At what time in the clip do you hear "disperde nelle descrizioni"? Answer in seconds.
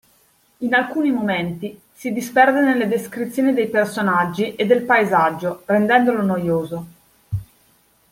2.11-3.53